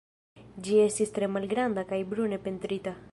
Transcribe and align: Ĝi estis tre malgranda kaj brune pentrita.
Ĝi 0.67 0.79
estis 0.85 1.13
tre 1.17 1.29
malgranda 1.35 1.83
kaj 1.93 2.01
brune 2.15 2.41
pentrita. 2.49 2.97